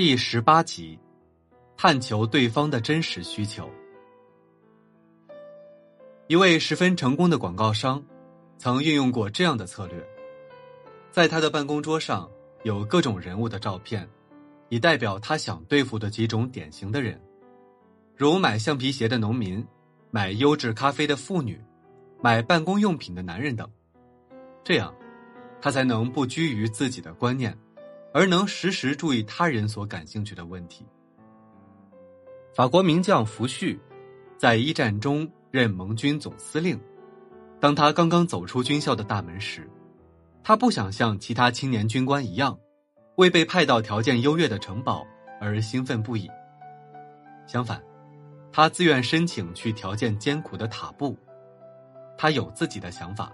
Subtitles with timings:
[0.00, 0.98] 第十八集，
[1.76, 3.70] 探求对方的真实需求。
[6.26, 8.02] 一位十分成功的广告商，
[8.56, 10.02] 曾运用过这样的策略：
[11.10, 12.26] 在他的办公桌上
[12.62, 14.08] 有各种人物的照片，
[14.70, 17.20] 以代表他想对付的几种典型的人，
[18.16, 19.62] 如买橡皮鞋的农民、
[20.10, 21.62] 买优质咖啡的妇女、
[22.22, 23.70] 买办公用品的男人等。
[24.64, 24.94] 这样，
[25.60, 27.54] 他才能不拘于自己的观念。
[28.12, 30.84] 而能时时注意他人所感兴趣的问题。
[32.54, 33.78] 法国名将福煦，
[34.36, 36.78] 在一战中任盟军总司令。
[37.60, 39.70] 当他刚刚走出军校的大门时，
[40.42, 42.58] 他不想像其他青年军官一样，
[43.16, 45.06] 为被派到条件优越的城堡
[45.40, 46.28] 而兴奋不已。
[47.46, 47.82] 相反，
[48.50, 51.16] 他自愿申请去条件艰苦的塔布。
[52.18, 53.32] 他有自己的想法。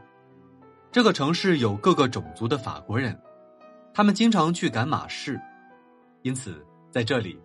[0.93, 3.19] 这个城市有各个种族的法国人。
[3.97, 5.41] 他们经常去赶马市，
[6.21, 7.41] 因此在这里，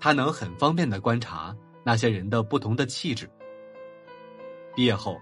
[0.00, 3.30] 他能很方便的观察那些人的不同的气质。
[4.74, 5.20] 毕业后，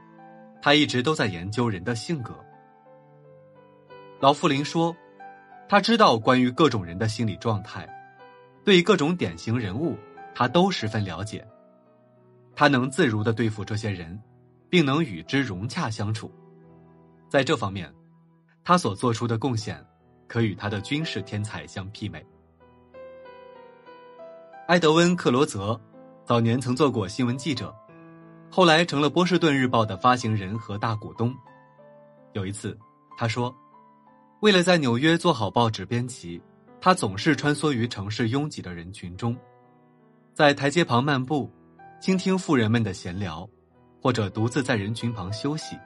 [0.62, 2.33] 他一直都在研究人的性格。
[4.21, 4.97] 老傅林说，
[5.69, 7.84] 他知道关于各种人的心理状态，
[8.65, 9.99] 对各种典型人物，
[10.33, 11.45] 他都十分了解。
[12.55, 14.17] 他能自如的对付这些人，
[14.71, 16.33] 并能与之融洽相处。
[17.29, 17.93] 在这方面，
[18.62, 19.84] 他所做出的贡献。
[20.29, 22.25] 可与他的军事天才相媲美。
[24.69, 25.81] 埃德温·克罗泽
[26.27, 27.75] 早年曾做过新闻记者，
[28.51, 31.34] 后来成了《波士顿日报》的发行人和大股东。
[32.34, 32.79] 有一次，
[33.17, 33.53] 他说
[34.41, 36.41] ：“为了在纽约做好报纸编辑，
[36.81, 39.34] 他总是穿梭于城市拥挤的人群中，
[40.34, 41.51] 在台阶旁漫步，
[41.99, 43.49] 倾听富人们的闲聊，
[44.03, 45.79] 或者独自在人群旁休息，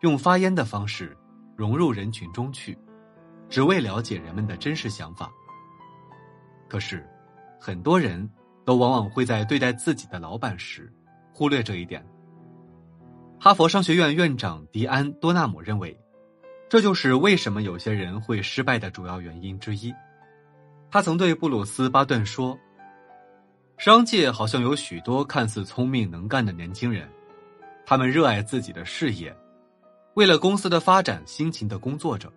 [0.00, 1.16] 用发烟的方式
[1.56, 2.76] 融入人群中去。”
[3.48, 5.30] 只为了解人们的真实想法。
[6.68, 7.06] 可是，
[7.60, 8.28] 很多人
[8.64, 10.92] 都往往会在对待自己的老板时，
[11.32, 12.04] 忽略这一点。
[13.38, 15.96] 哈佛商学院院长迪安·多纳姆认为，
[16.68, 19.94] 这就是为什么有些人会失败的主要原因之一。
[20.90, 22.58] 他曾对布鲁斯·巴顿说
[23.76, 27.08] ：“商界好像有许多看似聪明能干的年轻人，
[27.84, 29.36] 他们热爱自己的事业，
[30.14, 32.32] 为了公司的发展辛勤的工作着。”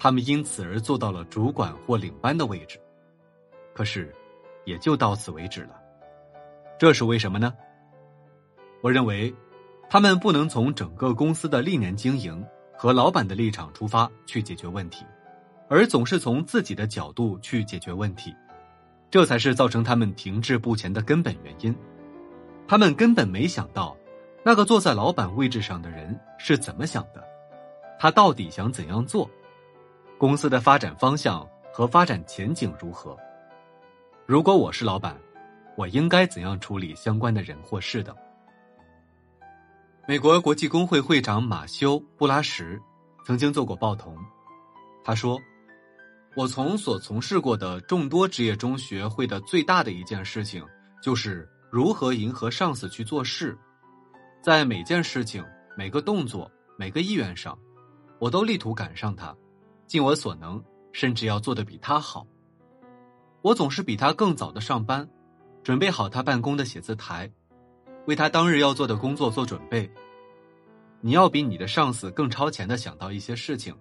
[0.00, 2.80] 他们因此而做到了主管或领班的位置，
[3.74, 4.10] 可是，
[4.64, 5.78] 也就到此为止了。
[6.78, 7.52] 这是为什么呢？
[8.80, 9.32] 我认为，
[9.90, 12.42] 他们不能从整个公司的历年经营
[12.74, 15.04] 和老板的立场出发去解决问题，
[15.68, 18.34] 而总是从自己的角度去解决问题，
[19.10, 21.76] 这才是造成他们停滞不前的根本原因。
[22.66, 23.94] 他们根本没想到，
[24.42, 27.22] 那个坐在老板位置上的人是怎么想的，
[27.98, 29.30] 他到底想怎样做。
[30.20, 33.16] 公司的发展方向和发展前景如何？
[34.26, 35.16] 如果我是老板，
[35.78, 38.14] 我应该怎样处理相关的人或事等？
[40.06, 42.78] 美国国际工会会长马修·布拉什
[43.24, 44.14] 曾经做过报童，
[45.02, 45.40] 他说
[46.36, 50.62] ：“我从所从事过的众多职业中学会的最大的一件事情，
[51.02, 53.56] 就是如何迎合上司去做事，
[54.42, 55.42] 在每件事情、
[55.78, 57.58] 每个动作、每个意愿上，
[58.18, 59.34] 我都力图赶上他。”
[59.90, 60.62] 尽我所能，
[60.92, 62.24] 甚至要做的比他好。
[63.42, 65.08] 我总是比他更早的上班，
[65.64, 67.28] 准备好他办公的写字台，
[68.06, 69.90] 为他当日要做的工作做准备。
[71.00, 73.76] 你要比你的上司更超前的想到一些事情，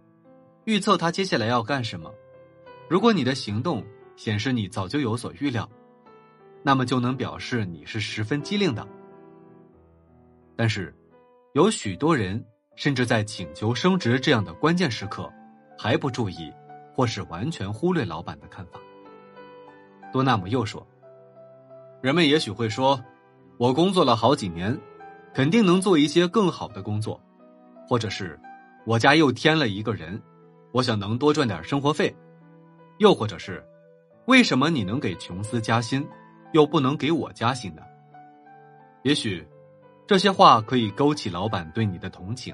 [0.66, 2.12] 预测他接下来要干什么。
[2.90, 5.70] 如果你的行动显示你早就有所预料，
[6.64, 8.84] 那么就能表示你是十分机灵的。
[10.56, 10.92] 但是，
[11.54, 12.44] 有许多人
[12.76, 15.32] 甚至在请求升职这样的关键时刻。
[15.82, 16.52] 还不注意，
[16.94, 18.78] 或是完全忽略老板的看法。
[20.12, 20.86] 多纳姆又说
[22.04, 23.02] ：“人们也许会说，
[23.58, 24.78] 我工作了好几年，
[25.34, 27.18] 肯定能做一些更好的工作，
[27.88, 28.38] 或者是
[28.86, 30.22] 我家又添了一个人，
[30.74, 32.14] 我想能多赚点生活费，
[32.98, 33.66] 又或者是
[34.26, 36.06] 为什么你能给琼斯加薪，
[36.52, 37.82] 又不能给我加薪呢？
[39.04, 39.48] 也许
[40.06, 42.54] 这些话可以勾起老板对你的同情，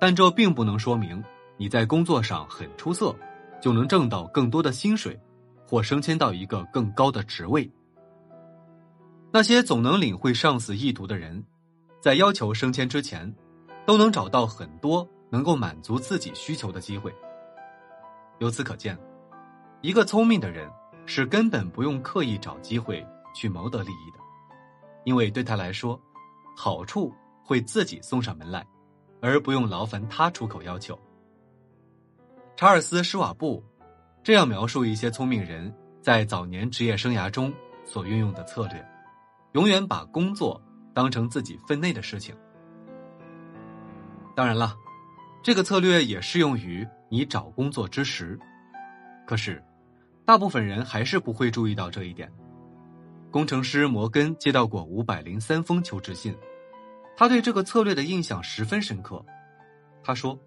[0.00, 1.22] 但这并不能说明。”
[1.56, 3.14] 你在工作上很出色，
[3.60, 5.18] 就能挣到更多的薪水，
[5.66, 7.70] 或升迁到一个更高的职位。
[9.32, 11.44] 那些总能领会上司意图的人，
[12.00, 13.34] 在要求升迁之前，
[13.86, 17.14] 都能找到很多能够满足自己需求的机会。
[18.38, 18.98] 由此可见，
[19.80, 20.70] 一个聪明的人
[21.06, 24.18] 是根本不用刻意找机会去谋得利益的，
[25.04, 26.00] 因为对他来说，
[26.54, 27.12] 好处
[27.42, 28.66] 会自己送上门来，
[29.20, 30.98] 而不用劳烦他出口要求。
[32.56, 33.62] 查尔斯·施瓦布
[34.22, 35.70] 这样描述一些聪明人
[36.00, 37.52] 在早年职业生涯中
[37.84, 38.82] 所运用的策略，
[39.52, 40.58] 永远把工作
[40.94, 42.34] 当成自己分内的事情。
[44.34, 44.74] 当然了，
[45.42, 48.38] 这个策略也适用于你找工作之时。
[49.26, 49.62] 可是，
[50.24, 52.32] 大部分人还是不会注意到这一点。
[53.30, 56.34] 工程师摩根接到过五百零三封求职信，
[57.18, 59.22] 他对这个策略的印象十分深刻。
[60.02, 60.38] 他说：“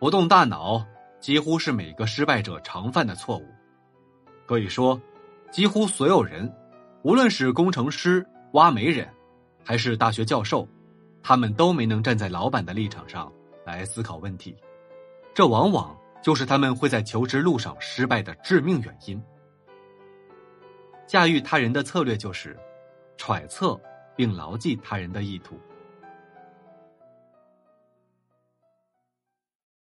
[0.00, 0.82] 不动大脑
[1.24, 3.46] 几乎是每个失败者常犯的错误。
[4.44, 5.00] 可以说，
[5.50, 6.54] 几乎所有人，
[7.00, 8.22] 无论是工程师、
[8.52, 9.08] 挖煤人，
[9.64, 10.68] 还是大学教授，
[11.22, 13.32] 他们都没能站在老板的立场上
[13.64, 14.54] 来思考问题。
[15.32, 19.18] 这往往就是他们会在求职路上失败的致命原因。”
[21.08, 22.54] 驾驭他人的策略就是，
[23.16, 23.80] 揣测
[24.14, 25.58] 并牢记他人的意图。